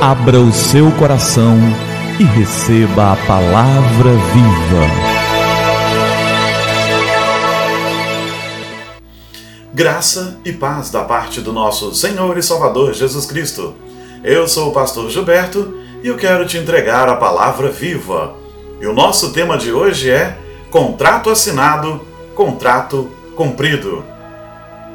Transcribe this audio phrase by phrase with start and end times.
[0.00, 1.58] Abra o seu coração
[2.18, 4.86] e receba a palavra viva.
[9.74, 13.74] Graça e paz da parte do nosso Senhor e Salvador Jesus Cristo.
[14.24, 18.34] Eu sou o pastor Gilberto e eu quero te entregar a palavra viva.
[18.80, 20.34] E o nosso tema de hoje é
[20.70, 22.00] contrato assinado,
[22.34, 24.02] contrato cumprido.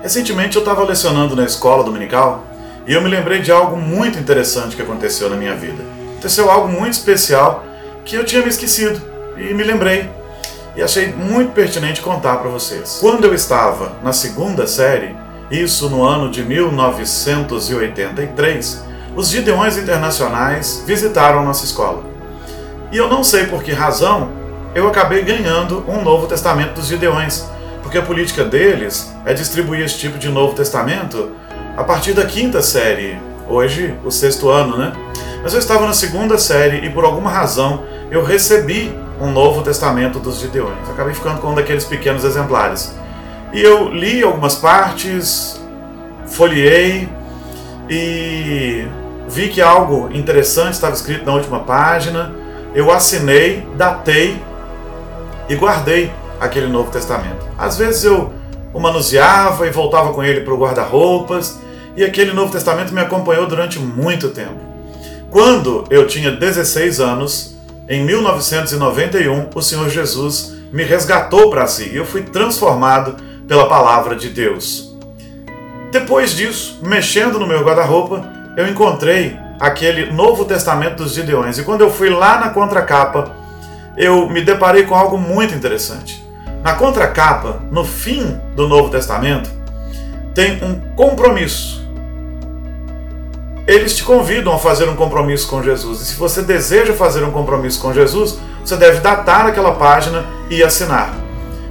[0.02, 2.55] Recentemente eu estava lecionando na escola dominical
[2.88, 5.84] e eu me lembrei de algo muito interessante que aconteceu na minha vida.
[6.12, 7.64] Aconteceu algo muito especial
[8.04, 9.02] que eu tinha me esquecido
[9.38, 10.10] e me lembrei.
[10.76, 12.98] E achei muito pertinente contar para vocês.
[13.00, 15.16] Quando eu estava na segunda série,
[15.50, 18.84] isso no ano de 1983,
[19.16, 22.04] os Gideões Internacionais visitaram nossa escola.
[22.92, 24.30] E eu não sei por que razão,
[24.76, 27.46] eu acabei ganhando um Novo Testamento dos Gideões,
[27.82, 31.32] porque a política deles é distribuir esse tipo de Novo Testamento
[31.78, 34.94] a partir da quinta série, hoje o sexto ano, né?
[35.44, 40.20] Mas eu estava na segunda série e por alguma razão eu recebi um Novo Testamento
[40.20, 40.90] dos Gideões.
[40.90, 42.96] Acabei ficando com um daqueles pequenos exemplares.
[43.54, 45.62] E eu li algumas partes,
[46.26, 47.10] folheei
[47.90, 48.88] e
[49.28, 52.34] vi que algo interessante estava escrito na última página.
[52.74, 54.42] Eu assinei, datei
[55.48, 57.46] e guardei aquele Novo Testamento.
[57.58, 58.32] Às vezes eu
[58.74, 61.65] o manuseava e voltava com ele para o guarda-roupas
[61.96, 64.60] e aquele Novo Testamento me acompanhou durante muito tempo.
[65.30, 67.56] Quando eu tinha 16 anos,
[67.88, 73.16] em 1991, o Senhor Jesus me resgatou para si e eu fui transformado
[73.48, 74.96] pela palavra de Deus.
[75.92, 78.26] Depois disso, mexendo no meu guarda-roupa,
[78.58, 83.32] eu encontrei aquele Novo Testamento dos Gideões e quando eu fui lá na contracapa,
[83.96, 86.26] eu me deparei com algo muito interessante.
[86.64, 89.50] Na contracapa, no fim do Novo Testamento,
[90.34, 91.85] tem um compromisso
[93.68, 96.02] eles te convidam a fazer um compromisso com Jesus.
[96.02, 100.64] E se você deseja fazer um compromisso com Jesus, você deve datar aquela página e
[100.64, 101.16] assinar.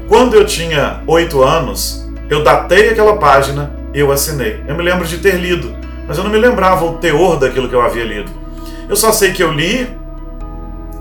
[0.08, 4.62] Quando eu tinha oito anos, eu datei aquela página e eu assinei.
[4.66, 5.74] Eu me lembro de ter lido,
[6.06, 8.30] mas eu não me lembrava o teor daquilo que eu havia lido.
[8.88, 9.88] Eu só sei que eu li,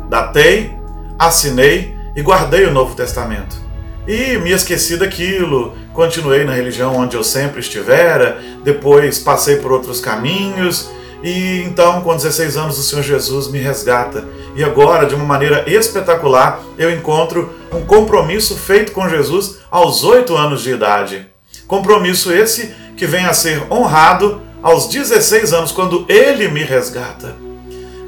[0.09, 0.77] datei,
[1.17, 3.62] assinei e guardei o Novo Testamento.
[4.07, 10.01] E me esqueci daquilo, continuei na religião onde eu sempre estivera, depois passei por outros
[10.01, 10.89] caminhos,
[11.23, 14.27] e então, com 16 anos, o Senhor Jesus me resgata.
[14.57, 20.35] E agora, de uma maneira espetacular, eu encontro um compromisso feito com Jesus aos 8
[20.35, 21.25] anos de idade.
[21.65, 27.37] Compromisso esse que vem a ser honrado aos 16 anos, quando Ele me resgata.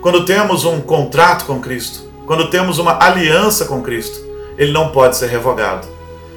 [0.02, 4.25] Quando temos um contrato com Cristo, quando temos uma aliança com Cristo,
[4.58, 5.88] ele não pode ser revogado.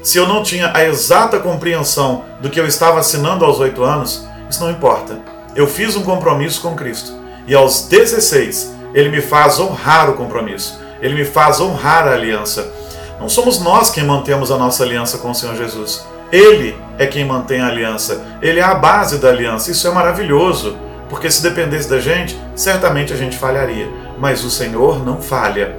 [0.02, 4.26] Se eu não tinha a exata compreensão do que eu estava assinando aos oito anos,
[4.48, 5.18] isso não importa.
[5.54, 7.12] Eu fiz um compromisso com Cristo
[7.46, 12.72] e aos 16 ele me faz honrar o compromisso, ele me faz honrar a aliança.
[13.20, 16.06] Não somos nós quem mantemos a nossa aliança com o Senhor Jesus.
[16.30, 19.70] Ele é quem mantém a aliança, ele é a base da aliança.
[19.70, 20.76] Isso é maravilhoso,
[21.08, 23.88] porque se dependesse da gente, certamente a gente falharia.
[24.18, 25.76] Mas o Senhor não falha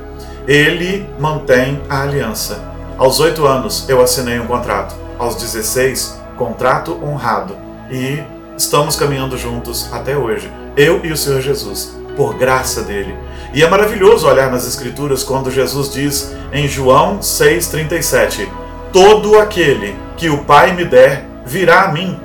[0.50, 2.60] ele mantém a aliança.
[2.98, 4.96] Aos oito anos eu assinei um contrato.
[5.20, 7.56] Aos 16, contrato honrado.
[7.92, 8.24] E
[8.58, 10.52] estamos caminhando juntos até hoje.
[10.76, 13.16] Eu e o Senhor Jesus, por graça dele.
[13.54, 18.50] E é maravilhoso olhar nas Escrituras quando Jesus diz em João 6,37:
[18.92, 22.20] Todo aquele que o Pai me der virá a mim,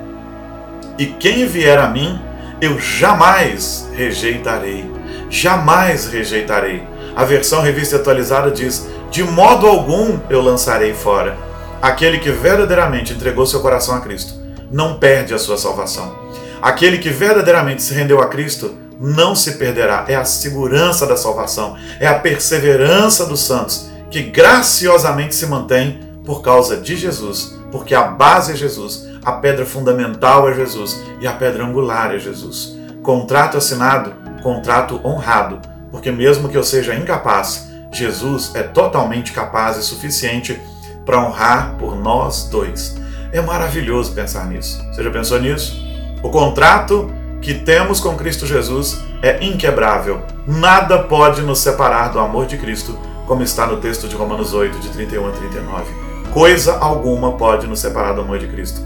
[0.99, 2.19] e quem vier a mim,
[2.59, 4.91] eu jamais rejeitarei.
[5.29, 6.94] Jamais rejeitarei.
[7.17, 11.37] A versão revista atualizada diz: De modo algum eu lançarei fora.
[11.81, 14.35] Aquele que verdadeiramente entregou seu coração a Cristo
[14.71, 16.17] não perde a sua salvação.
[16.61, 20.05] Aquele que verdadeiramente se rendeu a Cristo não se perderá.
[20.09, 26.41] É a segurança da salvação, é a perseverança dos santos que graciosamente se mantém por
[26.41, 31.33] causa de Jesus, porque a base é Jesus, a pedra fundamental é Jesus e a
[31.33, 32.77] pedra angular é Jesus.
[33.03, 39.83] Contrato assinado, contrato honrado porque mesmo que eu seja incapaz, Jesus é totalmente capaz e
[39.85, 40.61] suficiente
[41.07, 42.97] para honrar por nós dois.
[43.31, 44.85] É maravilhoso pensar nisso.
[44.91, 45.81] Você já pensou nisso?
[46.21, 50.21] O contrato que temos com Cristo Jesus é inquebrável.
[50.45, 52.99] Nada pode nos separar do amor de Cristo,
[53.29, 55.85] como está no texto de Romanos 8, de 31 a 39.
[56.33, 58.81] Coisa alguma pode nos separar do amor de Cristo.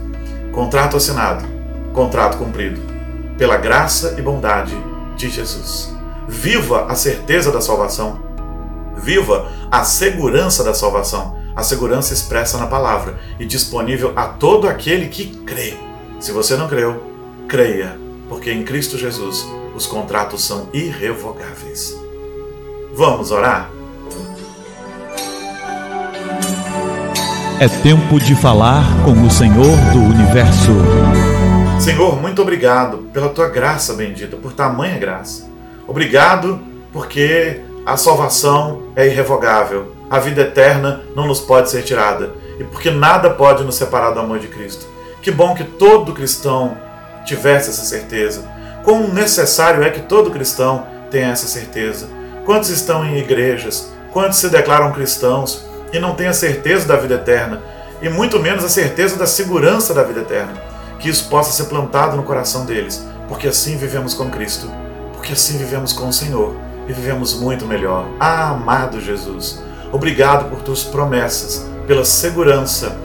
[0.53, 1.43] Contrato assinado,
[1.95, 2.83] contrato cumprido,
[3.39, 4.77] pela graça e bondade
[5.17, 5.97] de Jesus.
[6.29, 8.21] Viva a certeza da salvação.
[8.97, 11.39] Viva a segurança da salvação.
[11.57, 15.75] A segurança expressa na palavra e disponível a todo aquele que crê.
[16.21, 17.03] Se você não creu,
[17.49, 17.99] creia,
[18.29, 19.45] porque em Cristo Jesus
[19.75, 21.97] os contratos são irrevogáveis.
[22.95, 23.71] Vamos orar?
[27.59, 30.73] É tempo de falar com o Senhor do universo.
[31.81, 35.48] Senhor, muito obrigado pela tua graça bendita, por tamanha graça.
[35.89, 36.61] Obrigado
[36.93, 42.91] porque a salvação é irrevogável, a vida eterna não nos pode ser tirada e porque
[42.91, 44.87] nada pode nos separar do amor de Cristo.
[45.23, 46.77] Que bom que todo cristão
[47.25, 48.47] tivesse essa certeza.
[48.85, 52.09] Quão necessário é que todo cristão tenha essa certeza.
[52.45, 57.15] Quantos estão em igrejas, quantos se declaram cristãos e não têm a certeza da vida
[57.15, 57.63] eterna,
[58.03, 60.63] e muito menos a certeza da segurança da vida eterna.
[60.99, 64.71] Que isso possa ser plantado no coração deles, porque assim vivemos com Cristo,
[65.19, 66.55] porque assim vivemos com o Senhor
[66.87, 68.07] e vivemos muito melhor.
[68.21, 69.61] Ah, amado Jesus,
[69.93, 72.97] obrigado por tuas promessas, pela segurança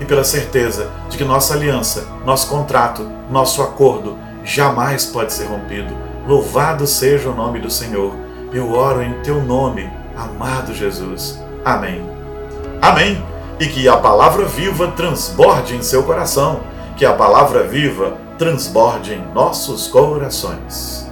[0.00, 5.96] e pela certeza de que nossa aliança, nosso contrato, nosso acordo jamais pode ser rompido.
[6.26, 8.12] Louvado seja o nome do Senhor.
[8.52, 11.40] Eu oro em teu nome, amado Jesus.
[11.64, 12.04] Amém.
[12.80, 13.24] Amém.
[13.60, 16.60] E que a palavra viva transborde em seu coração,
[16.96, 21.11] que a palavra viva transborde em nossos corações.